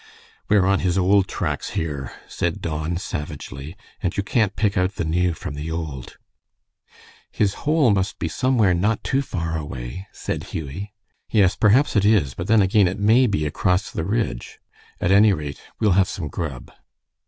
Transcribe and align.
"We're 0.49 0.65
on 0.65 0.79
his 0.79 0.97
old 0.97 1.27
tracks 1.27 1.73
here," 1.77 2.11
said 2.27 2.59
Don, 2.59 2.97
savagely, 2.97 3.77
"and 4.01 4.17
you 4.17 4.23
can't 4.23 4.55
pick 4.55 4.75
out 4.75 4.95
the 4.95 5.05
new 5.05 5.35
from 5.35 5.53
the 5.53 5.69
old." 5.69 6.17
"His 7.31 7.53
hole 7.69 7.91
must 7.91 8.17
be 8.17 8.27
somewhere 8.27 8.73
not 8.73 9.03
too 9.03 9.21
far 9.21 9.55
away," 9.55 10.07
said 10.11 10.45
Hughie. 10.55 10.91
"Yes, 11.29 11.55
perhaps 11.55 11.95
it 11.95 12.03
is, 12.03 12.33
but 12.33 12.47
then 12.47 12.63
again 12.63 12.87
it 12.87 12.97
may 12.97 13.27
be 13.27 13.45
across 13.45 13.91
the 13.91 14.03
ridge. 14.03 14.57
At 14.99 15.11
any 15.11 15.33
rate, 15.33 15.61
we'll 15.79 15.91
have 15.91 16.09
some 16.09 16.29
grub." 16.29 16.71